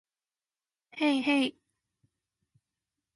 [0.93, 1.57] へいへい